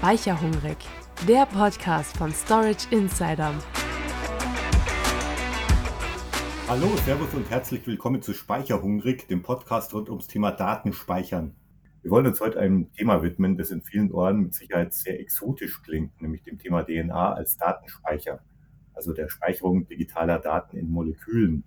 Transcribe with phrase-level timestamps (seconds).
[0.00, 0.78] Speicherhungrig,
[1.28, 3.52] der Podcast von Storage Insider.
[6.66, 11.54] Hallo, Servus und herzlich willkommen zu Speicherhungrig, dem Podcast rund ums Thema Datenspeichern.
[12.00, 15.82] Wir wollen uns heute einem Thema widmen, das in vielen Ohren mit Sicherheit sehr exotisch
[15.82, 18.40] klingt, nämlich dem Thema DNA als Datenspeicher,
[18.94, 21.62] also der Speicherung digitaler Daten in Molekülen.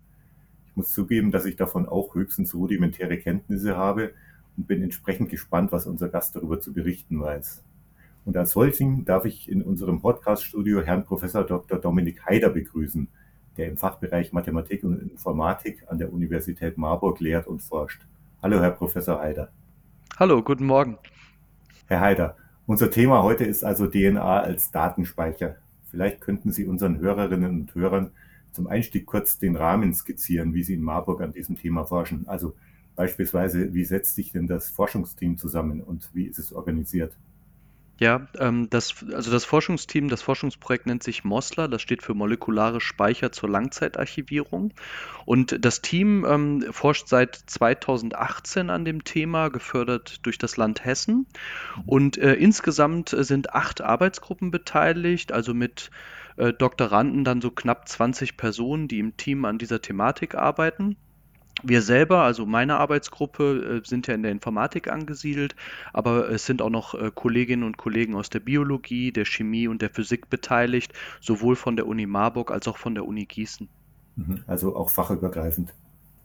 [0.66, 4.16] Ich muss zugeben, dass ich davon auch höchstens rudimentäre Kenntnisse habe
[4.58, 7.64] und bin entsprechend gespannt, was unser Gast darüber zu berichten weiß.
[8.26, 11.78] Und als solchen darf ich in unserem Podcaststudio Herrn Professor Dr.
[11.80, 13.10] Dominik Haider begrüßen,
[13.58, 18.02] der im Fachbereich Mathematik und Informatik an der Universität Marburg lehrt und forscht.
[18.42, 19.52] Hallo, Herr Professor Haider.
[20.18, 20.98] Hallo, guten Morgen.
[21.88, 25.58] Herr Haider, unser Thema heute ist also DNA als Datenspeicher.
[25.92, 28.12] Vielleicht könnten Sie unseren Hörerinnen und Hörern
[28.54, 32.26] zum Einstieg kurz den Rahmen skizzieren, wie Sie in Marburg an diesem Thema forschen.
[32.28, 32.56] Also
[32.96, 37.18] beispielsweise, wie setzt sich denn das Forschungsteam zusammen und wie ist es organisiert?
[38.00, 42.82] Ja, ähm, das, also das Forschungsteam, das Forschungsprojekt nennt sich MOSLA, das steht für molekulare
[42.82, 44.74] Speicher zur Langzeitarchivierung.
[45.26, 51.28] Und das Team ähm, forscht seit 2018 an dem Thema, gefördert durch das Land Hessen.
[51.86, 55.92] Und äh, insgesamt sind acht Arbeitsgruppen beteiligt, also mit
[56.38, 60.98] äh, Doktoranden dann so knapp 20 Personen, die im Team an dieser Thematik arbeiten.
[61.64, 65.56] Wir selber, also meine Arbeitsgruppe, äh, sind ja in der Informatik angesiedelt,
[65.94, 69.82] aber es sind auch noch äh, Kolleginnen und Kollegen aus der Biologie, der Chemie und
[69.82, 73.70] der Physik beteiligt, sowohl von der Uni Marburg als auch von der Uni Gießen.
[74.16, 74.44] Mhm.
[74.46, 75.74] Also auch fachübergreifend.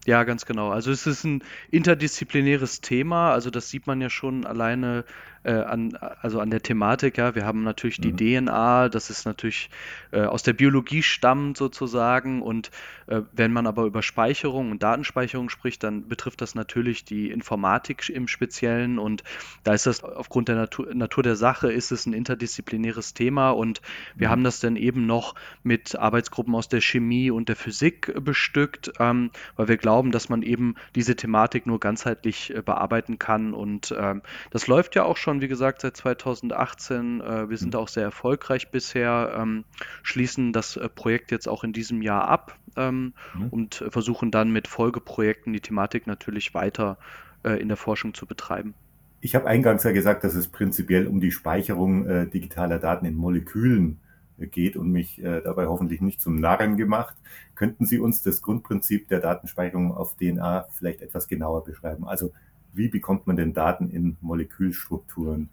[0.08, 0.70] Ja, ganz genau.
[0.70, 3.30] Also es ist ein interdisziplinäres Thema.
[3.32, 5.04] Also das sieht man ja schon alleine
[5.44, 7.18] äh, an, also an der Thematik.
[7.18, 8.46] Ja, wir haben natürlich die mhm.
[8.46, 9.70] DNA, das ist natürlich
[10.10, 12.42] äh, aus der Biologie stammt sozusagen.
[12.42, 12.70] Und
[13.06, 18.08] äh, wenn man aber über Speicherung und Datenspeicherung spricht, dann betrifft das natürlich die Informatik
[18.08, 18.98] im Speziellen.
[18.98, 19.24] Und
[19.64, 23.50] da ist das aufgrund der Natur, Natur der Sache ist es ein interdisziplinäres Thema.
[23.50, 23.80] Und
[24.14, 24.32] wir mhm.
[24.32, 29.30] haben das dann eben noch mit Arbeitsgruppen aus der Chemie und der Physik bestückt, ähm,
[29.56, 33.52] weil wir glauben, dass man eben diese Thematik nur ganzheitlich äh, bearbeiten kann.
[33.54, 37.20] Und ähm, das läuft ja auch schon wie gesagt, seit 2018.
[37.20, 37.80] Äh, wir sind mhm.
[37.80, 39.64] auch sehr erfolgreich bisher, ähm,
[40.02, 43.48] schließen das äh, Projekt jetzt auch in diesem Jahr ab ähm, mhm.
[43.48, 46.98] und versuchen dann mit Folgeprojekten die Thematik natürlich weiter
[47.44, 48.74] äh, in der Forschung zu betreiben.
[49.20, 53.16] Ich habe eingangs ja gesagt, dass es prinzipiell um die Speicherung äh, digitaler Daten in
[53.16, 54.07] Molekülen äh,
[54.46, 57.16] geht und mich äh, dabei hoffentlich nicht zum Narren gemacht.
[57.54, 62.06] Könnten Sie uns das Grundprinzip der Datenspeicherung auf DNA vielleicht etwas genauer beschreiben?
[62.06, 62.32] Also
[62.72, 65.48] wie bekommt man denn Daten in Molekülstrukturen?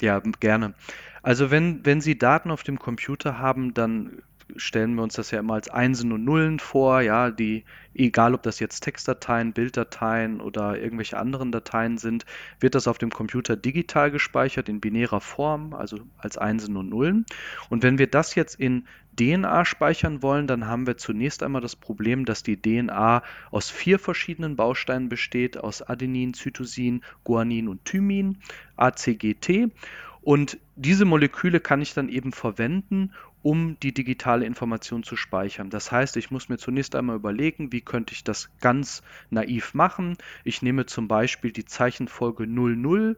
[0.00, 0.74] Ja, gerne.
[1.22, 4.22] Also wenn, wenn Sie Daten auf dem Computer haben, dann
[4.56, 7.64] stellen wir uns das ja immer als Einsen und Nullen vor, ja, die,
[7.94, 12.26] egal ob das jetzt Textdateien, Bilddateien oder irgendwelche anderen Dateien sind,
[12.60, 17.26] wird das auf dem Computer digital gespeichert in binärer Form, also als Einsen und Nullen.
[17.68, 18.86] Und wenn wir das jetzt in
[19.18, 23.98] DNA speichern wollen, dann haben wir zunächst einmal das Problem, dass die DNA aus vier
[23.98, 28.38] verschiedenen Bausteinen besteht, aus Adenin, Cytosin, Guanin und Thymin,
[28.76, 29.70] ACGT.
[30.22, 35.70] Und diese Moleküle kann ich dann eben verwenden, um die digitale Information zu speichern.
[35.70, 40.16] Das heißt, ich muss mir zunächst einmal überlegen, wie könnte ich das ganz naiv machen.
[40.44, 43.16] Ich nehme zum Beispiel die Zeichenfolge 00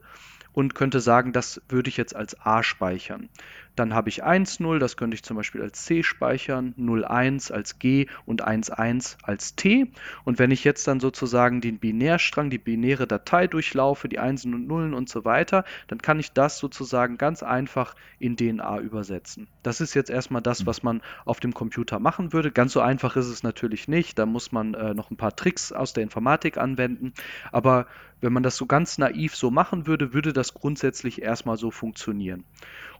[0.51, 3.29] und könnte sagen, das würde ich jetzt als A speichern.
[3.75, 8.07] Dann habe ich 1,0, das könnte ich zum Beispiel als C speichern, 0,1 als G
[8.25, 9.91] und 1,1 als T.
[10.23, 14.67] Und wenn ich jetzt dann sozusagen den Binärstrang, die binäre Datei durchlaufe, die Einsen und
[14.67, 19.47] Nullen und so weiter, dann kann ich das sozusagen ganz einfach in DNA übersetzen.
[19.63, 20.67] Das ist jetzt erstmal das, mhm.
[20.67, 22.51] was man auf dem Computer machen würde.
[22.51, 24.17] Ganz so einfach ist es natürlich nicht.
[24.17, 27.13] Da muss man äh, noch ein paar Tricks aus der Informatik anwenden.
[27.51, 27.87] Aber
[28.21, 32.43] wenn man das so ganz naiv so machen würde, würde das grundsätzlich erstmal so funktionieren.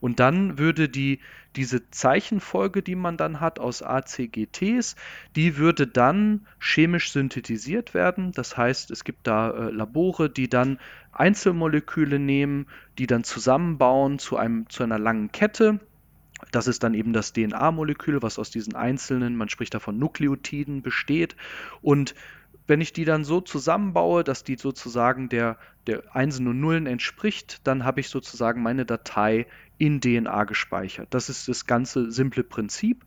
[0.05, 1.19] Und dann würde die,
[1.55, 4.95] diese Zeichenfolge, die man dann hat aus ACGTs,
[5.35, 8.31] die würde dann chemisch synthetisiert werden.
[8.31, 10.77] Das heißt, es gibt da äh, Labore, die dann
[11.11, 12.67] Einzelmoleküle nehmen,
[12.99, 15.79] die dann zusammenbauen zu, einem, zu einer langen Kette.
[16.52, 21.35] Das ist dann eben das DNA-Molekül, was aus diesen einzelnen, man spricht davon Nukleotiden, besteht.
[21.81, 22.13] Und
[22.67, 25.57] wenn ich die dann so zusammenbaue, dass die sozusagen der,
[25.87, 29.46] der Einsen und Nullen entspricht, dann habe ich sozusagen meine Datei
[29.78, 31.08] in DNA gespeichert.
[31.11, 33.03] Das ist das ganze simple Prinzip.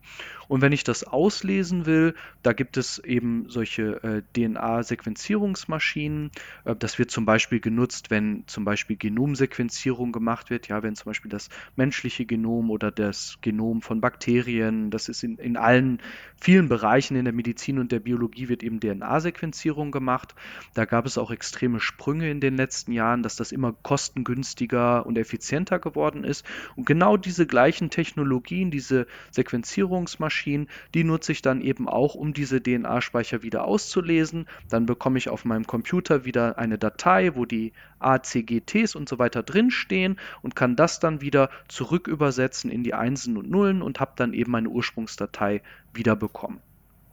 [0.47, 6.31] Und wenn ich das auslesen will, da gibt es eben solche äh, DNA-Sequenzierungsmaschinen.
[6.65, 10.67] Äh, das wird zum Beispiel genutzt, wenn zum Beispiel Genomsequenzierung gemacht wird.
[10.67, 15.37] Ja, wenn zum Beispiel das menschliche Genom oder das Genom von Bakterien, das ist in,
[15.37, 16.01] in allen
[16.39, 20.35] vielen Bereichen in der Medizin und der Biologie wird eben DNA-Sequenzierung gemacht.
[20.73, 25.03] Da gab es auch extreme Sprünge in den letzten letzten Jahren, dass das immer kostengünstiger
[25.07, 26.45] und effizienter geworden ist.
[26.75, 32.61] Und genau diese gleichen Technologien, diese Sequenzierungsmaschinen, die nutze ich dann eben auch, um diese
[32.61, 34.45] DNA-Speicher wieder auszulesen.
[34.69, 39.41] Dann bekomme ich auf meinem Computer wieder eine Datei, wo die ACGTs und so weiter
[39.41, 44.11] drinstehen und kann das dann wieder zurück übersetzen in die Einsen und Nullen und habe
[44.15, 46.59] dann eben meine Ursprungsdatei wiederbekommen.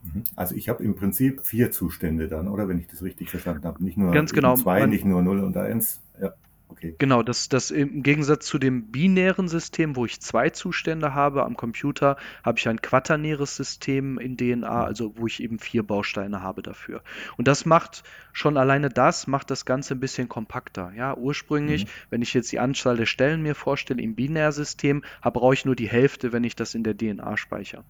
[0.03, 0.23] Mhm.
[0.35, 3.83] Also ich habe im Prinzip vier Zustände dann, oder wenn ich das richtig verstanden habe.
[3.83, 4.55] Nicht nur Ganz genau.
[4.55, 6.01] zwei, nicht nur 0 und 1.
[6.21, 6.33] Ja,
[6.69, 6.95] okay.
[6.97, 11.57] Genau, das, das im Gegensatz zu dem binären System, wo ich zwei Zustände habe am
[11.57, 14.85] Computer, habe ich ein quaternäres System in DNA, mhm.
[14.85, 17.01] also wo ich eben vier Bausteine habe dafür.
[17.37, 18.03] Und das macht
[18.33, 20.91] schon alleine das, macht das Ganze ein bisschen kompakter.
[20.95, 21.89] Ja, ursprünglich, mhm.
[22.09, 25.89] wenn ich jetzt die Anzahl der Stellen mir vorstelle im Binärsystem, brauche ich nur die
[25.89, 27.83] Hälfte, wenn ich das in der DNA speichere.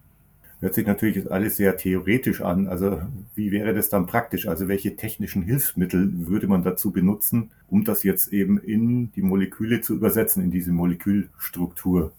[0.60, 2.66] Hört sich natürlich alles sehr theoretisch an.
[2.66, 3.00] Also
[3.36, 4.48] wie wäre das dann praktisch?
[4.48, 9.80] Also welche technischen Hilfsmittel würde man dazu benutzen, um das jetzt eben in die Moleküle
[9.80, 12.12] zu übersetzen, in diese Molekülstruktur?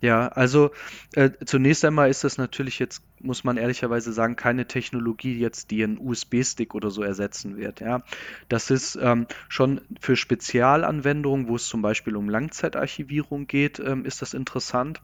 [0.00, 0.70] Ja, also
[1.14, 5.82] äh, zunächst einmal ist das natürlich jetzt, muss man ehrlicherweise sagen, keine Technologie jetzt, die
[5.82, 7.80] einen USB-Stick oder so ersetzen wird.
[7.80, 8.02] Ja,
[8.48, 14.20] das ist ähm, schon für Spezialanwendungen, wo es zum Beispiel um Langzeitarchivierung geht, ähm, ist
[14.20, 15.00] das interessant.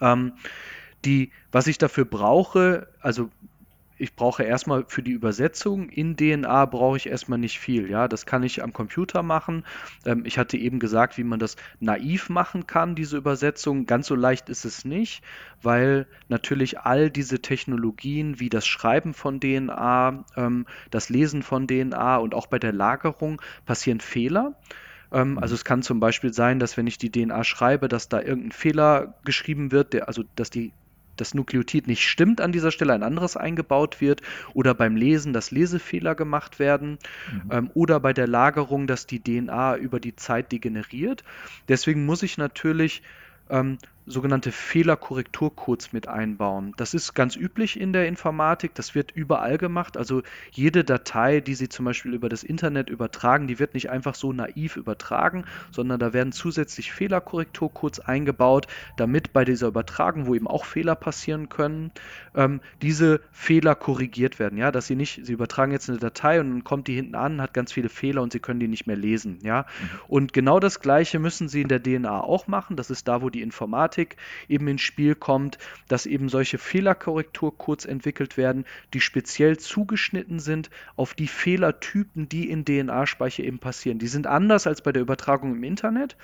[0.00, 0.32] Ähm,
[1.06, 3.30] die, was ich dafür brauche, also
[3.98, 7.88] ich brauche erstmal für die Übersetzung in DNA brauche ich erstmal nicht viel.
[7.90, 9.64] Ja, das kann ich am Computer machen.
[10.04, 13.86] Ähm, ich hatte eben gesagt, wie man das naiv machen kann, diese Übersetzung.
[13.86, 15.22] Ganz so leicht ist es nicht,
[15.62, 22.18] weil natürlich all diese Technologien wie das Schreiben von DNA, ähm, das Lesen von DNA
[22.18, 24.54] und auch bei der Lagerung passieren Fehler.
[25.10, 28.20] Ähm, also es kann zum Beispiel sein, dass wenn ich die DNA schreibe, dass da
[28.20, 30.72] irgendein Fehler geschrieben wird, der, also dass die
[31.16, 34.22] das Nukleotid nicht stimmt an dieser Stelle, ein anderes eingebaut wird
[34.54, 36.98] oder beim Lesen, dass Lesefehler gemacht werden
[37.32, 37.50] mhm.
[37.50, 41.24] ähm, oder bei der Lagerung, dass die DNA über die Zeit degeneriert.
[41.68, 43.02] Deswegen muss ich natürlich
[43.50, 46.72] ähm, sogenannte Fehlerkorrekturcodes mit einbauen.
[46.76, 49.96] Das ist ganz üblich in der Informatik, das wird überall gemacht.
[49.96, 50.22] Also
[50.52, 54.32] jede Datei, die Sie zum Beispiel über das Internet übertragen, die wird nicht einfach so
[54.32, 60.64] naiv übertragen, sondern da werden zusätzlich Fehlerkorrekturcodes eingebaut, damit bei dieser Übertragung, wo eben auch
[60.64, 61.90] Fehler passieren können,
[62.36, 64.56] ähm, diese Fehler korrigiert werden.
[64.56, 67.42] Ja, dass Sie nicht, Sie übertragen jetzt eine Datei und dann kommt die hinten an,
[67.42, 69.40] hat ganz viele Fehler und Sie können die nicht mehr lesen.
[69.42, 69.88] Ja, mhm.
[70.06, 72.76] und genau das Gleiche müssen Sie in der DNA auch machen.
[72.76, 74.16] Das ist da, wo die Informatik Informatik
[74.48, 75.58] eben ins Spiel kommt,
[75.88, 82.64] dass eben solche Fehlerkorrekturcodes entwickelt werden, die speziell zugeschnitten sind auf die Fehlertypen, die in
[82.64, 83.98] DNA-Speicher eben passieren.
[83.98, 86.16] Die sind anders als bei der Übertragung im Internet.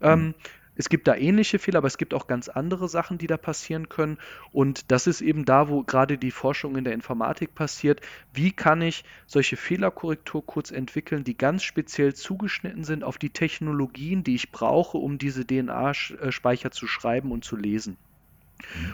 [0.00, 0.06] Mhm.
[0.06, 0.34] Ähm,
[0.78, 3.88] es gibt da ähnliche Fehler, aber es gibt auch ganz andere Sachen, die da passieren
[3.88, 4.16] können.
[4.52, 8.00] Und das ist eben da, wo gerade die Forschung in der Informatik passiert.
[8.32, 14.36] Wie kann ich solche Fehlerkorrekturcodes entwickeln, die ganz speziell zugeschnitten sind auf die Technologien, die
[14.36, 17.96] ich brauche, um diese DNA-Speicher zu schreiben und zu lesen?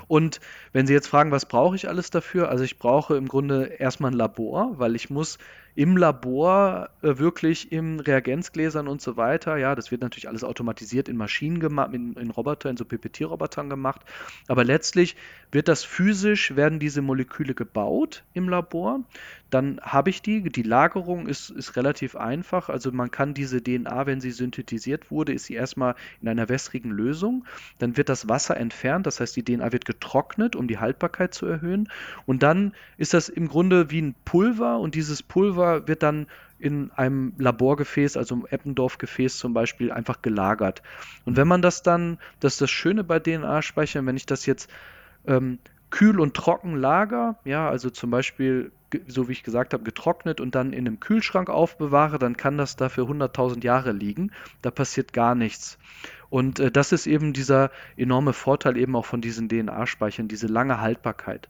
[0.09, 0.41] Und
[0.73, 2.49] wenn Sie jetzt fragen, was brauche ich alles dafür?
[2.49, 5.39] Also ich brauche im Grunde erstmal ein Labor, weil ich muss
[5.77, 9.57] im Labor äh, wirklich in Reagenzgläsern und so weiter.
[9.57, 13.69] Ja, das wird natürlich alles automatisiert in Maschinen gemacht, in, in Roboter, in so PPT-Robotern
[13.69, 14.03] gemacht.
[14.47, 15.17] Aber letztlich
[15.51, 19.01] wird das physisch, werden diese Moleküle gebaut im Labor.
[19.51, 20.43] Dann habe ich die.
[20.43, 22.69] Die Lagerung ist, ist relativ einfach.
[22.69, 26.91] Also man kann diese DNA, wenn sie synthetisiert wurde, ist sie erstmal in einer wässrigen
[26.91, 27.45] Lösung.
[27.79, 29.07] Dann wird das Wasser entfernt.
[29.07, 31.89] Das heißt, die DNA wird getrocknet, um die Haltbarkeit zu erhöhen.
[32.27, 36.27] Und dann ist das im Grunde wie ein Pulver und dieses Pulver Pulver wird dann
[36.59, 40.83] in einem Laborgefäß, also im Eppendorf-Gefäß zum Beispiel, einfach gelagert.
[41.25, 44.71] Und wenn man das dann, das ist das Schöne bei DNA-Speichern, wenn ich das jetzt
[45.27, 45.59] ähm,
[45.91, 48.73] kühl und trocken lager, ja, also zum Beispiel,
[49.07, 52.77] so wie ich gesagt habe, getrocknet und dann in einem Kühlschrank aufbewahre, dann kann das
[52.77, 54.31] da für 100.000 Jahre liegen.
[54.63, 55.79] Da passiert gar nichts.
[56.31, 60.81] Und äh, das ist eben dieser enorme Vorteil eben auch von diesen DNA-Speichern, diese lange
[60.81, 61.49] Haltbarkeit.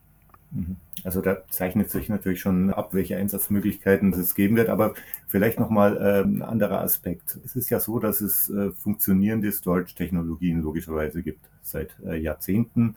[0.54, 0.76] Mhm.
[1.02, 4.94] Also da zeichnet sich natürlich schon ab, welche Einsatzmöglichkeiten es geben wird, aber
[5.26, 7.38] vielleicht nochmal äh, ein anderer Aspekt.
[7.44, 12.96] Es ist ja so, dass es äh, funktionierende Storage-Technologien logischerweise gibt seit äh, Jahrzehnten.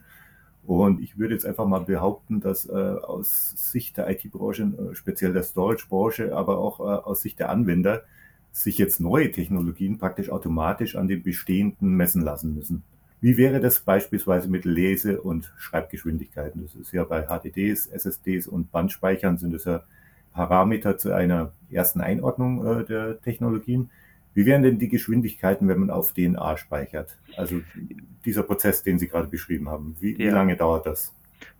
[0.64, 5.42] Und ich würde jetzt einfach mal behaupten, dass äh, aus Sicht der IT-Branche, speziell der
[5.42, 8.02] Storage-Branche, aber auch aus Sicht der Anwender,
[8.52, 12.82] sich jetzt neue Technologien praktisch automatisch an den bestehenden messen lassen müssen.
[13.20, 16.62] Wie wäre das beispielsweise mit Lese- und Schreibgeschwindigkeiten?
[16.62, 19.82] Das ist ja bei HDDs, SSDs und Bandspeichern sind es ja
[20.32, 23.90] Parameter zu einer ersten Einordnung äh, der Technologien.
[24.34, 27.18] Wie wären denn die Geschwindigkeiten, wenn man auf DNA speichert?
[27.36, 27.60] Also
[28.24, 30.18] dieser Prozess, den Sie gerade beschrieben haben, wie, ja.
[30.18, 31.12] wie lange dauert das?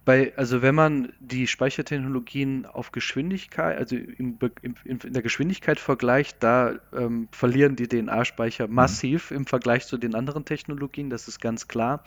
[0.08, 6.42] Bei, also wenn man die Speichertechnologien auf Geschwindigkeit, also im, im, in der Geschwindigkeit vergleicht,
[6.42, 8.74] da ähm, verlieren die DNA-Speicher mhm.
[8.74, 12.04] massiv im Vergleich zu den anderen Technologien, das ist ganz klar.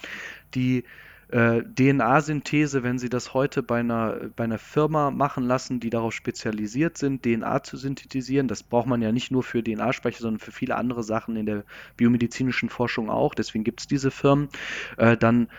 [0.56, 0.84] Die
[1.28, 6.16] äh, DNA-Synthese, wenn Sie das heute bei einer, bei einer Firma machen lassen, die darauf
[6.16, 10.52] spezialisiert sind, DNA zu synthetisieren, das braucht man ja nicht nur für DNA-Speicher, sondern für
[10.52, 11.66] viele andere Sachen in der
[11.98, 14.50] biomedizinischen Forschung auch, deswegen gibt es diese Firmen,
[14.98, 15.50] äh, dann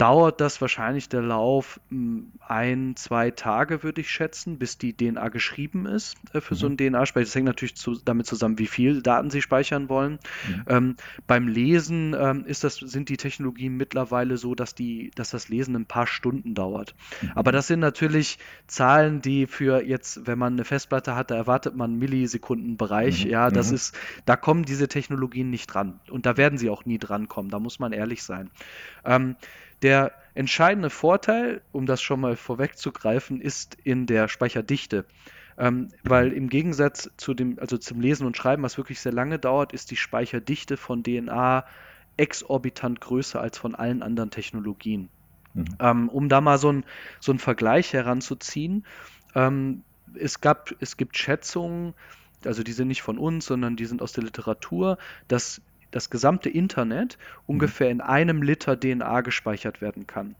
[0.00, 5.28] dauert das wahrscheinlich der Lauf hm, ein, zwei Tage, würde ich schätzen, bis die DNA
[5.28, 6.58] geschrieben ist äh, für mhm.
[6.58, 7.26] so einen DNA-Speicher.
[7.26, 10.18] Das hängt natürlich zu, damit zusammen, wie viel Daten Sie speichern wollen.
[10.48, 10.64] Mhm.
[10.68, 15.50] Ähm, beim Lesen ähm, ist das, sind die Technologien mittlerweile so, dass, die, dass das
[15.50, 16.94] Lesen ein paar Stunden dauert.
[17.20, 17.32] Mhm.
[17.34, 18.38] Aber das sind natürlich
[18.68, 23.26] Zahlen, die für jetzt, wenn man eine Festplatte hat, da erwartet man Millisekundenbereich.
[23.26, 23.30] Mhm.
[23.30, 23.74] Ja, das mhm.
[23.74, 26.00] ist, da kommen diese Technologien nicht dran.
[26.08, 27.50] Und da werden sie auch nie dran kommen.
[27.50, 28.50] Da muss man ehrlich sein.
[29.04, 29.36] Ähm,
[29.82, 35.04] der entscheidende Vorteil, um das schon mal vorwegzugreifen, ist in der Speicherdichte.
[35.58, 39.38] Ähm, weil im Gegensatz zu dem, also zum Lesen und Schreiben, was wirklich sehr lange
[39.38, 41.66] dauert, ist die Speicherdichte von DNA
[42.16, 45.10] exorbitant größer als von allen anderen Technologien.
[45.52, 45.64] Mhm.
[45.78, 46.84] Ähm, um da mal so einen
[47.18, 48.86] so Vergleich heranzuziehen,
[49.34, 49.82] ähm,
[50.14, 51.94] es, gab, es gibt Schätzungen,
[52.44, 55.60] also die sind nicht von uns, sondern die sind aus der Literatur, dass
[55.90, 60.36] das gesamte Internet ungefähr in einem Liter DNA gespeichert werden kann.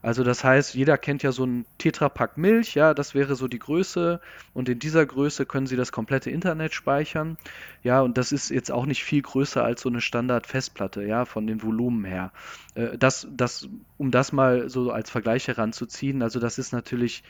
[0.00, 3.58] Also das heißt, jeder kennt ja so einen Tetrapack Milch, ja, das wäre so die
[3.58, 4.20] Größe
[4.54, 7.36] und in dieser Größe können Sie das komplette Internet speichern.
[7.82, 11.46] Ja, und das ist jetzt auch nicht viel größer als so eine Standard-Festplatte, ja, von
[11.46, 12.32] den Volumen her.
[12.74, 17.24] Äh, das, das, um das mal so als Vergleich heranzuziehen, also das ist natürlich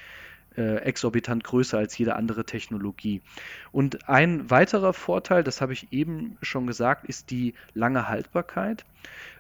[0.59, 3.23] äh, exorbitant größer als jede andere Technologie.
[3.71, 8.85] Und ein weiterer Vorteil, das habe ich eben schon gesagt, ist die lange Haltbarkeit.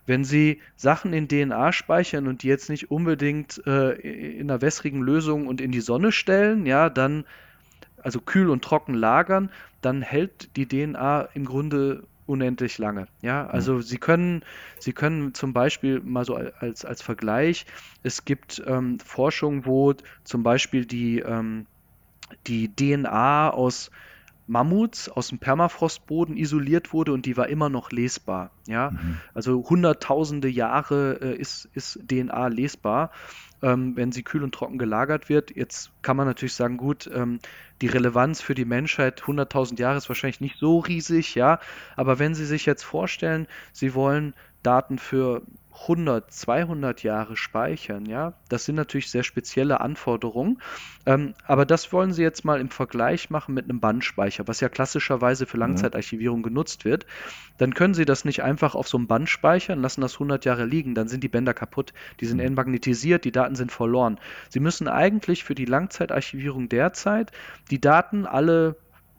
[0.06, 5.02] Wenn Sie Sachen in DNA speichern und die jetzt nicht unbedingt äh, in einer wässrigen
[5.02, 7.25] Lösung und in die Sonne stellen, ja, dann
[8.00, 9.50] also kühl und trocken lagern,
[9.82, 13.08] dann hält die DNA im Grunde unendlich lange.
[13.23, 13.82] Ja, also mhm.
[13.82, 14.44] Sie können,
[14.78, 17.66] Sie können zum Beispiel mal so als, als Vergleich,
[18.02, 19.94] es gibt ähm, Forschung, wo
[20.25, 21.66] zum Beispiel die, ähm,
[22.47, 23.90] die DNA aus
[24.49, 28.50] Mammuts aus dem Permafrostboden isoliert wurde und die war immer noch lesbar.
[28.67, 29.19] Ja, mhm.
[29.35, 33.12] also hunderttausende Jahre äh, ist, ist DNA lesbar,
[33.62, 35.55] ähm, wenn sie kühl und trocken gelagert wird.
[35.55, 37.38] Jetzt kann man natürlich sagen, gut, ähm,
[37.83, 41.61] die Relevanz für die Menschheit 100.000 Jahre ist wahrscheinlich nicht so riesig, ja,
[41.95, 45.43] aber wenn Sie sich jetzt vorstellen, Sie wollen Daten für
[45.82, 50.61] 100, 200 Jahre speichern, ja, das sind natürlich sehr spezielle Anforderungen.
[51.06, 54.68] Ähm, aber das wollen Sie jetzt mal im Vergleich machen mit einem Bandspeicher, was ja
[54.68, 55.62] klassischerweise für mhm.
[55.62, 57.06] Langzeitarchivierung genutzt wird.
[57.58, 60.64] Dann können Sie das nicht einfach auf so einem Band speichern, lassen das 100 Jahre
[60.64, 62.47] liegen, dann sind die Bänder kaputt, die sind mhm.
[62.47, 64.18] entmagnetisiert, die Daten sind verloren.
[64.49, 67.32] Sie müssen eigentlich für die Langzeitarchivierung derzeit
[67.70, 68.76] die Daten alle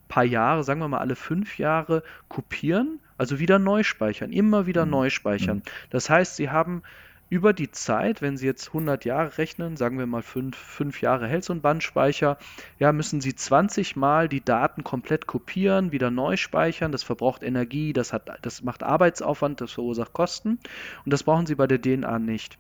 [0.10, 4.86] paar Jahre, sagen wir mal alle fünf Jahre kopieren also wieder neu speichern, immer wieder
[4.86, 4.92] mhm.
[4.92, 5.58] neu speichern.
[5.58, 5.64] Mhm.
[5.92, 6.82] Das heißt, Sie haben
[7.30, 11.28] über die Zeit, wenn Sie jetzt 100 Jahre rechnen, sagen wir mal 5, 5 Jahre
[11.28, 12.38] hält so ein Bandspeicher,
[12.80, 16.92] ja, müssen Sie 20 Mal die Daten komplett kopieren, wieder neu speichern.
[16.94, 20.58] Das verbraucht Energie, das, hat, das macht Arbeitsaufwand, das verursacht Kosten.
[21.04, 22.58] Und das brauchen Sie bei der DNA nicht.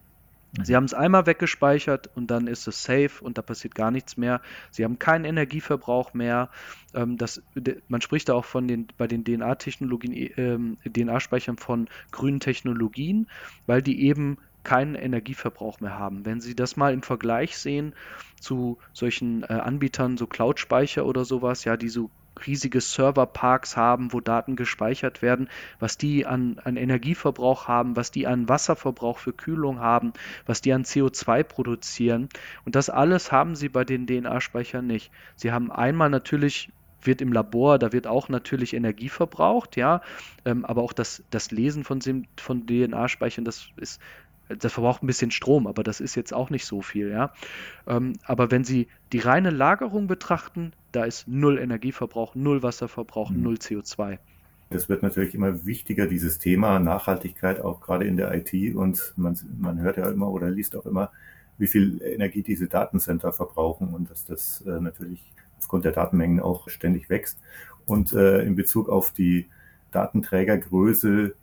[0.63, 4.17] Sie haben es einmal weggespeichert und dann ist es safe und da passiert gar nichts
[4.17, 4.41] mehr.
[4.71, 6.49] Sie haben keinen Energieverbrauch mehr.
[6.93, 7.41] Ähm, das,
[7.87, 13.27] man spricht da auch von den, bei den DNA-Technologien, ähm, DNA-Speichern von grünen Technologien,
[13.67, 16.25] weil die eben keinen Energieverbrauch mehr haben.
[16.25, 17.93] Wenn Sie das mal im Vergleich sehen
[18.39, 22.09] zu solchen äh, Anbietern, so Cloud-Speicher oder sowas, ja, die so
[22.47, 28.27] riesige Serverparks haben, wo Daten gespeichert werden, was die an, an Energieverbrauch haben, was die
[28.27, 30.13] an Wasserverbrauch für Kühlung haben,
[30.45, 32.29] was die an CO2 produzieren.
[32.65, 35.11] Und das alles haben sie bei den DNA-Speichern nicht.
[35.35, 40.01] Sie haben einmal natürlich wird im Labor, da wird auch natürlich Energie verbraucht, ja,
[40.43, 42.01] ähm, aber auch das, das Lesen von,
[42.35, 44.01] von DNA-Speichern, das ist
[44.49, 47.31] das verbraucht ein bisschen Strom, aber das ist jetzt auch nicht so viel, ja.
[47.87, 53.43] Ähm, aber wenn Sie die reine Lagerung betrachten, da ist null Energieverbrauch, null Wasserverbrauch, mhm.
[53.43, 54.19] null CO2.
[54.69, 58.75] Das wird natürlich immer wichtiger, dieses Thema Nachhaltigkeit, auch gerade in der IT.
[58.75, 61.11] Und man, man hört ja immer oder liest auch immer,
[61.57, 65.23] wie viel Energie diese Datencenter verbrauchen und dass das äh, natürlich
[65.57, 67.39] aufgrund der Datenmengen auch ständig wächst.
[67.85, 69.47] Und äh, in Bezug auf die
[69.91, 71.33] Datenträgergröße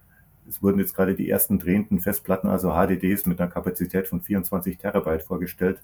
[0.49, 4.79] es wurden jetzt gerade die ersten drehenden Festplatten, also HDDs mit einer Kapazität von 24
[4.79, 5.83] Terabyte vorgestellt.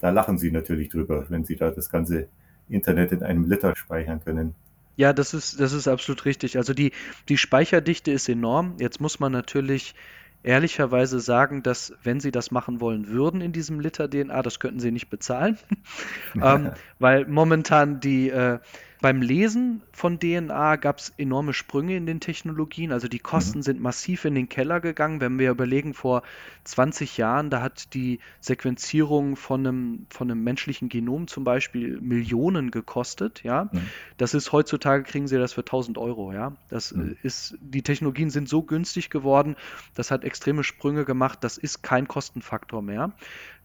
[0.00, 2.28] Da lachen Sie natürlich drüber, wenn Sie da das ganze
[2.68, 4.54] Internet in einem Liter speichern können.
[4.96, 6.56] Ja, das ist, das ist absolut richtig.
[6.56, 6.92] Also die,
[7.28, 8.76] die Speicherdichte ist enorm.
[8.78, 9.94] Jetzt muss man natürlich
[10.42, 14.80] ehrlicherweise sagen, dass wenn sie das machen wollen würden in diesem Liter DNA, das könnten
[14.80, 15.58] sie nicht bezahlen,
[16.42, 18.58] ähm, weil momentan die äh,
[19.00, 22.92] beim Lesen von DNA gab es enorme Sprünge in den Technologien.
[22.92, 23.62] Also die Kosten mhm.
[23.62, 25.20] sind massiv in den Keller gegangen.
[25.20, 26.22] Wenn wir überlegen, vor
[26.64, 32.70] 20 Jahren, da hat die Sequenzierung von einem, von einem menschlichen Genom zum Beispiel Millionen
[32.70, 33.42] gekostet.
[33.42, 33.82] Ja, mhm.
[34.16, 36.32] das ist heutzutage kriegen sie das für 1000 Euro.
[36.32, 37.16] Ja, das mhm.
[37.22, 39.56] ist, die Technologien sind so günstig geworden.
[39.94, 41.40] Das hat extreme Sprünge gemacht.
[41.42, 43.12] Das ist kein Kostenfaktor mehr.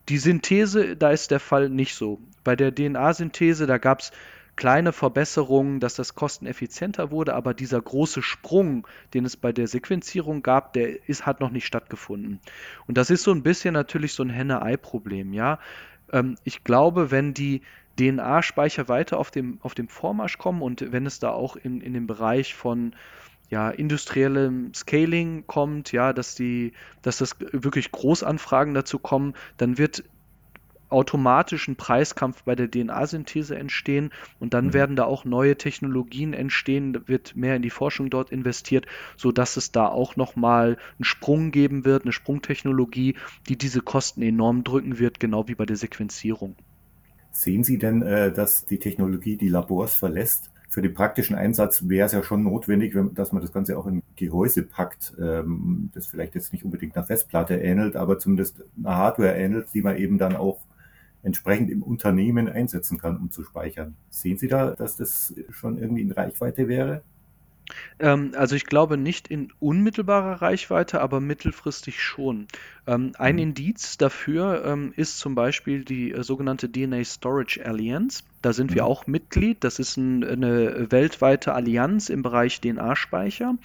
[0.10, 2.20] Die Synthese, da ist der Fall nicht so.
[2.44, 4.12] Bei der DNA-Synthese, da gab es
[4.56, 10.44] kleine Verbesserungen, dass das kosteneffizienter wurde, aber dieser große Sprung, den es bei der Sequenzierung
[10.44, 12.40] gab, der ist, hat noch nicht stattgefunden.
[12.88, 15.60] Und das ist so ein bisschen natürlich so ein Henne-Ei-Problem, ja.
[16.12, 17.62] Ähm, ich glaube, wenn die
[18.00, 21.94] DNA-Speicher weiter auf dem, auf dem Vormarsch kommen und wenn es da auch in, in
[21.94, 22.96] den Bereich von
[23.50, 30.06] ja, industriellem Scaling kommt, ja, dass die, dass das wirklich Großanfragen dazu kommen, dann wird
[30.92, 34.74] automatischen Preiskampf bei der DNA-Synthese entstehen und dann mhm.
[34.74, 38.86] werden da auch neue Technologien entstehen, wird mehr in die Forschung dort investiert,
[39.18, 43.16] sodass es da auch nochmal einen Sprung geben wird, eine Sprungtechnologie,
[43.48, 46.56] die diese Kosten enorm drücken wird, genau wie bei der Sequenzierung.
[47.32, 50.52] Sehen Sie denn, äh, dass die Technologie die Labors verlässt?
[50.68, 54.04] Für den praktischen Einsatz wäre es ja schon notwendig, dass man das Ganze auch in
[54.16, 59.36] Gehäuse packt, ähm, das vielleicht jetzt nicht unbedingt einer Festplatte ähnelt, aber zumindest einer Hardware
[59.36, 60.62] ähnelt, die man eben dann auch
[61.24, 63.96] entsprechend im Unternehmen einsetzen kann, um zu speichern.
[64.10, 67.04] Sehen Sie da, dass das schon irgendwie in Reichweite wäre?
[68.00, 72.48] Ähm, also ich glaube nicht in unmittelbarer Reichweite, aber mittelfristig schon.
[72.88, 73.42] Ähm, ein mhm.
[73.42, 78.24] Indiz dafür ähm, ist zum Beispiel die äh, sogenannte DNA Storage Alliance.
[78.42, 78.76] Da sind mhm.
[78.76, 79.64] wir auch Mitglied.
[79.64, 83.58] Das ist ein, eine weltweite Allianz im Bereich DNA-Speicher.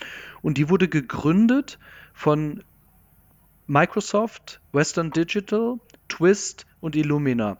[0.43, 1.79] Und die wurde gegründet
[2.13, 2.63] von
[3.67, 7.59] Microsoft, Western Digital, Twist und Illumina.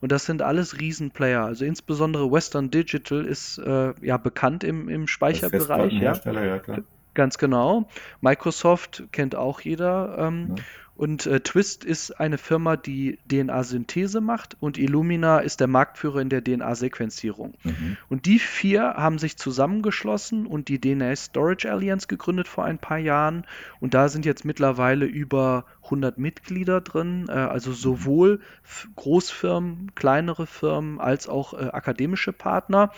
[0.00, 1.44] Und das sind alles Riesenplayer.
[1.44, 5.92] Also insbesondere Western Digital ist äh, ja bekannt im, im Speicherbereich.
[5.92, 6.14] Ja.
[6.24, 6.78] ja klar.
[7.14, 7.88] Ganz genau.
[8.20, 10.16] Microsoft kennt auch jeder.
[10.18, 10.62] Ähm, ja.
[10.98, 16.28] Und äh, Twist ist eine Firma, die DNA-Synthese macht und Illumina ist der Marktführer in
[16.28, 17.54] der DNA-Sequenzierung.
[17.62, 17.96] Mhm.
[18.08, 22.98] Und die vier haben sich zusammengeschlossen und die DNA Storage Alliance gegründet vor ein paar
[22.98, 23.46] Jahren.
[23.78, 28.40] Und da sind jetzt mittlerweile über 100 Mitglieder drin, äh, also sowohl
[28.96, 32.90] Großfirmen, kleinere Firmen als auch äh, akademische Partner,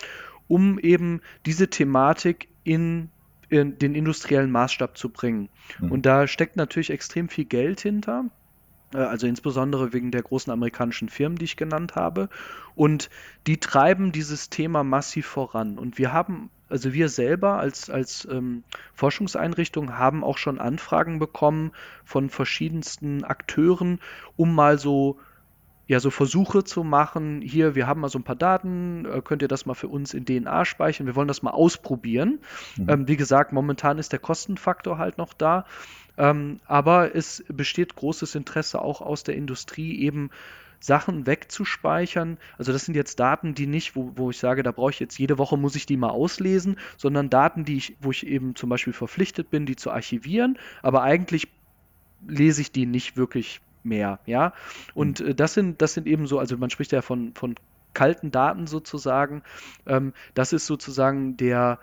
[0.49, 3.11] um eben diese Thematik in
[3.51, 5.49] in den industriellen Maßstab zu bringen.
[5.79, 5.93] Mhm.
[5.93, 8.27] Und da steckt natürlich extrem viel Geld hinter.
[8.95, 12.29] Äh, also insbesondere wegen der großen amerikanischen Firmen, die ich genannt habe.
[12.75, 13.11] Und
[13.47, 15.79] die treiben dieses Thema massiv voran.
[15.79, 21.73] Und wir haben, also wir selber als, als ähm, Forschungseinrichtung haben auch schon Anfragen bekommen
[22.05, 24.01] von verschiedensten Akteuren,
[24.37, 25.19] um mal so
[25.91, 27.43] ja so Versuche zu machen.
[27.43, 30.15] Hier, wir haben mal so ein paar Daten, äh, könnt ihr das mal für uns
[30.15, 31.09] in DNA speichern?
[31.09, 32.39] Wir wollen das mal ausprobieren.
[32.77, 32.89] Mhm.
[32.89, 35.67] Ähm, wie gesagt, momentan ist der Kostenfaktor halt noch da.
[36.17, 40.31] Ähm, aber es besteht großes Interesse auch aus der Industrie eben
[40.79, 42.39] Sachen wegzuspeichern.
[42.57, 45.19] Also das sind jetzt Daten, die nicht, wo, wo ich sage, da brauche ich jetzt
[45.19, 48.71] jede Woche muss ich die mal auslesen, sondern Daten, die ich, wo ich eben zum
[48.71, 51.49] Beispiel verpflichtet bin, die zu archivieren, aber eigentlich
[52.29, 54.53] lese ich die nicht wirklich mehr, ja.
[54.95, 57.55] Und äh, das sind, das sind eben so, also man spricht ja von, von
[57.95, 59.43] kalten Daten sozusagen.
[59.87, 61.79] Ähm, das ist sozusagen der,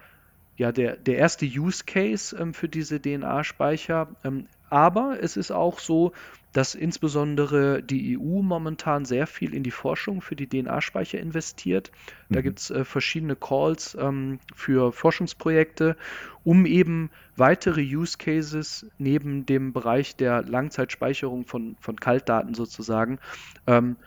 [0.57, 4.09] ja, der, der erste Use Case ähm, für diese DNA-Speicher.
[4.23, 6.13] Ähm, aber es ist auch so,
[6.53, 11.91] dass insbesondere die EU momentan sehr viel in die Forschung für die DNA-Speicher investiert.
[12.29, 12.43] Da mhm.
[12.43, 15.97] gibt es äh, verschiedene Calls ähm, für Forschungsprojekte,
[16.43, 23.19] um eben weitere Use Cases neben dem Bereich der Langzeitspeicherung von, von Kaltdaten sozusagen
[23.67, 23.97] ähm,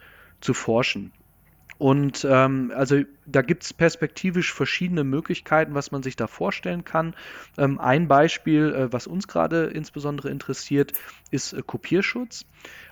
[0.40, 1.12] zu forschen.
[1.80, 7.14] Und ähm, also da gibt es perspektivisch verschiedene Möglichkeiten, was man sich da vorstellen kann.
[7.56, 10.92] Ähm, ein Beispiel, äh, was uns gerade insbesondere interessiert,
[11.30, 12.44] ist äh, Kopierschutz.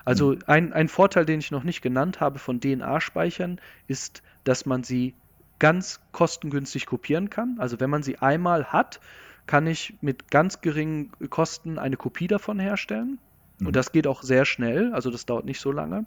[0.07, 0.39] Also mhm.
[0.47, 5.15] ein, ein Vorteil, den ich noch nicht genannt habe von DNA-Speichern, ist, dass man sie
[5.59, 7.57] ganz kostengünstig kopieren kann.
[7.59, 9.01] Also wenn man sie einmal hat,
[9.47, 13.19] kann ich mit ganz geringen Kosten eine Kopie davon herstellen.
[13.61, 13.73] Und mhm.
[13.73, 16.07] das geht auch sehr schnell, also das dauert nicht so lange.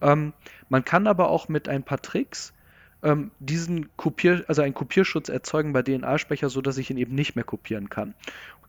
[0.00, 0.32] Ähm,
[0.68, 2.52] man kann aber auch mit ein paar Tricks
[3.02, 7.44] ähm, diesen Kopier, also einen Kopierschutz erzeugen bei DNA-Speicher, sodass ich ihn eben nicht mehr
[7.44, 8.14] kopieren kann.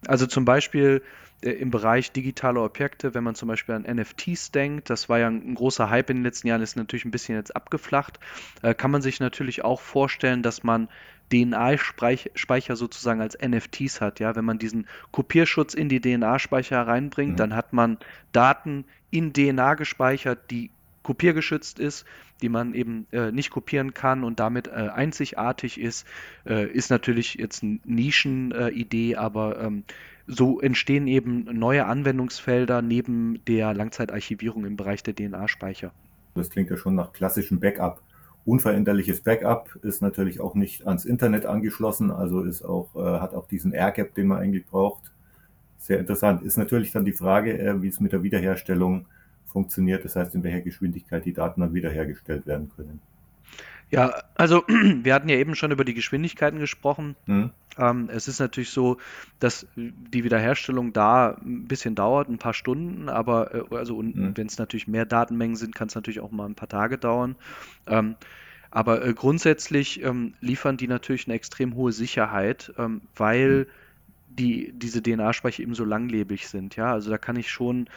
[0.07, 1.01] Also zum Beispiel
[1.41, 5.27] äh, im Bereich digitale Objekte, wenn man zum Beispiel an NFTs denkt, das war ja
[5.27, 8.19] ein, ein großer Hype in den letzten Jahren, ist natürlich ein bisschen jetzt abgeflacht,
[8.61, 10.89] äh, kann man sich natürlich auch vorstellen, dass man
[11.31, 14.19] DNA-Speicher sozusagen als NFTs hat.
[14.19, 17.37] Ja, wenn man diesen Kopierschutz in die DNA-Speicher reinbringt, mhm.
[17.37, 17.97] dann hat man
[18.31, 20.71] Daten in DNA gespeichert, die
[21.03, 22.05] kopiergeschützt ist,
[22.41, 26.05] die man eben äh, nicht kopieren kann und damit äh, einzigartig ist,
[26.45, 29.83] äh, ist natürlich jetzt eine Nischenidee, aber ähm,
[30.27, 35.91] so entstehen eben neue Anwendungsfelder neben der Langzeitarchivierung im Bereich der DNA-Speicher.
[36.33, 38.01] Das klingt ja schon nach klassischem Backup.
[38.45, 43.47] Unveränderliches Backup ist natürlich auch nicht ans Internet angeschlossen, also ist auch, äh, hat auch
[43.47, 45.11] diesen Air-Gap, den man eigentlich braucht.
[45.79, 46.43] Sehr interessant.
[46.43, 49.07] Ist natürlich dann die Frage, äh, wie es mit der Wiederherstellung
[49.45, 53.01] funktioniert, das heißt, in welcher Geschwindigkeit die Daten dann wiederhergestellt werden können.
[53.95, 57.15] Ja, also wir hatten ja eben schon über die Geschwindigkeiten gesprochen.
[57.27, 57.51] Mhm.
[57.77, 58.97] Ähm, es ist natürlich so,
[59.39, 64.35] dass die Wiederherstellung da ein bisschen dauert, ein paar Stunden, aber äh, also mhm.
[64.35, 67.37] wenn es natürlich mehr Datenmengen sind, kann es natürlich auch mal ein paar Tage dauern.
[67.87, 68.15] Ähm,
[68.69, 73.65] aber äh, grundsätzlich ähm, liefern die natürlich eine extrem hohe Sicherheit, ähm, weil mhm.
[74.27, 76.75] die, diese DNA-Speicher eben so langlebig sind.
[76.75, 77.87] Ja, also da kann ich schon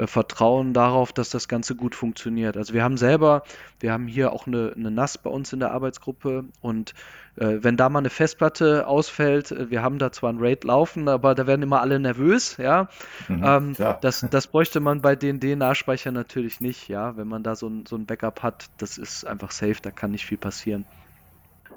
[0.00, 2.56] äh, Vertrauen darauf, dass das Ganze gut funktioniert.
[2.56, 3.42] Also wir haben selber,
[3.80, 6.94] wir haben hier auch eine, eine NAS bei uns in der Arbeitsgruppe und
[7.36, 11.08] äh, wenn da mal eine Festplatte ausfällt, äh, wir haben da zwar ein RAID laufen,
[11.08, 12.88] aber da werden immer alle nervös, ja.
[13.28, 17.16] Mhm, ähm, das, das bräuchte man bei den DNA-Speichern natürlich nicht, ja.
[17.16, 20.12] Wenn man da so ein, so ein Backup hat, das ist einfach safe, da kann
[20.12, 20.86] nicht viel passieren.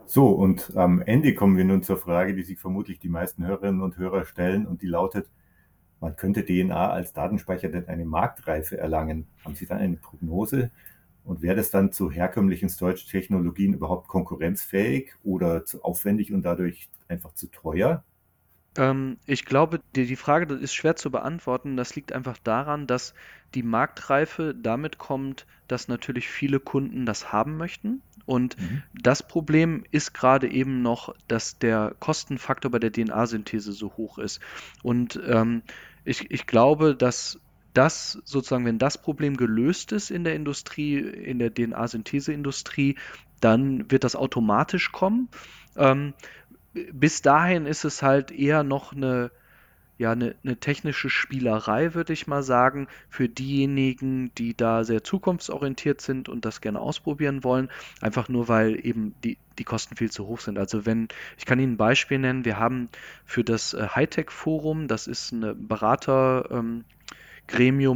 [0.05, 3.81] So, und am Ende kommen wir nun zur Frage, die sich vermutlich die meisten Hörerinnen
[3.81, 5.27] und Hörer stellen und die lautet,
[6.03, 9.25] man könnte DNA als Datenspeicher denn eine Marktreife erlangen.
[9.45, 10.69] Haben Sie dann eine Prognose?
[11.23, 17.33] Und wäre das dann zu herkömmlichen Storage-Technologien überhaupt konkurrenzfähig oder zu aufwendig und dadurch einfach
[17.35, 18.03] zu teuer?
[18.77, 21.77] Ähm, ich glaube, die, die Frage das ist schwer zu beantworten.
[21.77, 23.13] Das liegt einfach daran, dass
[23.55, 28.01] die Marktreife damit kommt, dass natürlich viele Kunden das haben möchten.
[28.25, 28.83] Und mhm.
[28.93, 34.41] das Problem ist gerade eben noch, dass der Kostenfaktor bei der DNA-Synthese so hoch ist.
[34.81, 35.61] Und ähm,
[36.05, 37.39] ich, ich glaube, dass
[37.73, 42.97] das sozusagen, wenn das Problem gelöst ist in der Industrie, in der DNA-Synthese-Industrie,
[43.39, 45.29] dann wird das automatisch kommen.
[45.75, 46.13] Ähm,
[46.91, 49.31] bis dahin ist es halt eher noch eine,
[49.97, 56.01] ja, eine, eine technische Spielerei, würde ich mal sagen, für diejenigen, die da sehr zukunftsorientiert
[56.01, 57.69] sind und das gerne ausprobieren wollen,
[58.01, 60.57] einfach nur weil eben die, die Kosten viel zu hoch sind.
[60.57, 62.89] Also wenn, ich kann Ihnen ein Beispiel nennen, wir haben
[63.25, 66.85] für das äh, Hightech-Forum, das ist eine Berater, ähm,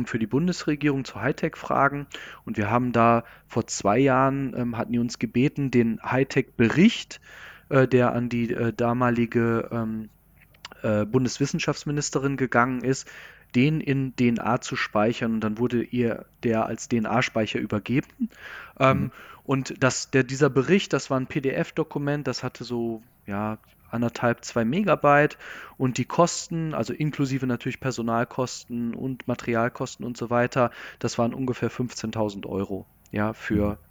[0.06, 2.06] für die Bundesregierung zu Hightech-Fragen.
[2.46, 7.20] Und wir haben da vor zwei Jahren, ähm, hatten die uns gebeten, den Hightech-Bericht,
[7.70, 10.10] äh, der an die äh, damalige ähm,
[10.84, 13.08] äh, Bundeswissenschaftsministerin gegangen ist,
[13.56, 18.30] den in DNA zu speichern und dann wurde ihr der als DNA-Speicher übergeben.
[18.80, 19.12] Ähm, mhm.
[19.46, 23.58] Und das, der, dieser Bericht, das war ein PDF-Dokument, das hatte so, ja,
[23.90, 25.38] anderthalb, zwei Megabyte
[25.78, 31.72] und die Kosten, also inklusive natürlich Personalkosten und Materialkosten und so weiter, das waren ungefähr
[31.72, 33.87] 15.000 Euro, ja, für mhm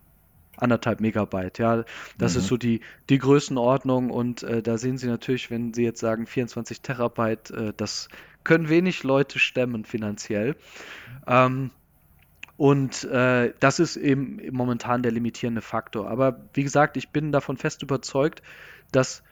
[0.57, 1.59] anderthalb Megabyte.
[1.59, 1.85] Ja,
[2.19, 2.41] das mhm.
[2.41, 6.27] ist so die, die Größenordnung und äh, da sehen Sie natürlich, wenn Sie jetzt sagen
[6.27, 8.09] 24 Terabyte, äh, das
[8.45, 10.57] können wenig Leute stemmen finanziell.
[11.27, 11.71] Ähm,
[12.57, 16.09] und äh, das ist eben momentan der limitierende Faktor.
[16.09, 18.43] Aber wie gesagt, ich bin davon fest überzeugt,
[18.93, 19.23] dass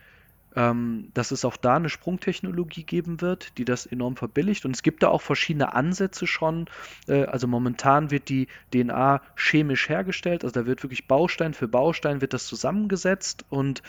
[0.56, 4.64] ähm, dass es auch da eine Sprungtechnologie geben wird, die das enorm verbilligt.
[4.64, 6.66] Und es gibt da auch verschiedene Ansätze schon.
[7.08, 12.20] Äh, also momentan wird die DNA chemisch hergestellt, also da wird wirklich Baustein für Baustein
[12.20, 13.82] wird das zusammengesetzt und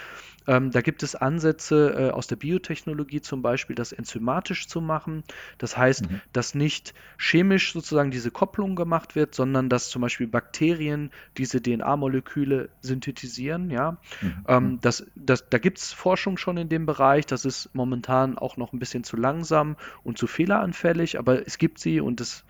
[0.48, 5.24] ähm, da gibt es Ansätze äh, aus der Biotechnologie zum Beispiel, das enzymatisch zu machen.
[5.58, 6.22] Das heißt, mhm.
[6.34, 12.70] dass nicht chemisch sozusagen diese Kopplung gemacht wird, sondern dass zum Beispiel Bakterien diese DNA-Moleküle
[12.82, 13.70] synthetisieren.
[13.70, 14.46] Ja, mhm.
[14.48, 17.26] ähm, das, das, da gibt es Forschung schon in dem Bereich.
[17.26, 21.80] Das ist momentan auch noch ein bisschen zu langsam und zu fehleranfällig, aber es gibt
[21.80, 22.46] sie und es ähm,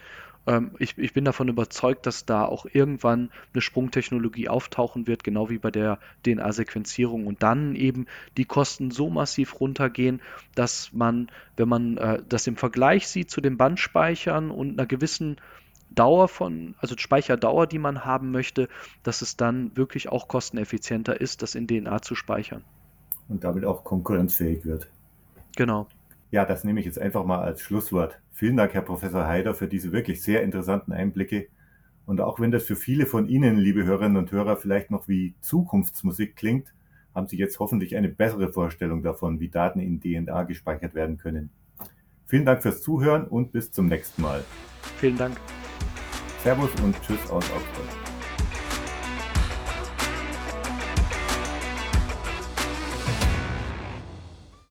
[0.77, 5.58] ich, ich, bin davon überzeugt, dass da auch irgendwann eine Sprungtechnologie auftauchen wird, genau wie
[5.58, 8.05] bei der DNA-Sequenzierung und dann eben
[8.38, 10.21] die Kosten so massiv runtergehen,
[10.53, 15.38] dass man, wenn man äh, das im Vergleich sieht zu den Bandspeichern und einer gewissen
[15.89, 18.69] Dauer von, also Speicherdauer, die man haben möchte,
[19.01, 22.63] dass es dann wirklich auch kosteneffizienter ist, das in DNA zu speichern.
[23.29, 24.88] Und damit auch konkurrenzfähig wird.
[25.55, 25.88] Genau.
[26.36, 28.19] Ja, das nehme ich jetzt einfach mal als Schlusswort.
[28.34, 31.48] Vielen Dank, Herr Professor Haider, für diese wirklich sehr interessanten Einblicke.
[32.06, 35.34] Und auch wenn das für viele von Ihnen, liebe Hörerinnen und Hörer, vielleicht noch wie
[35.39, 36.74] Zukunftsmusik klingt,
[37.13, 41.52] haben Sie jetzt hoffentlich eine bessere Vorstellung davon, wie Daten in DNA gespeichert werden können.
[42.26, 44.43] Vielen Dank fürs Zuhören und bis zum nächsten Mal.
[44.98, 45.38] Vielen Dank.
[46.43, 48.04] Servus und Tschüss aus Augsburg.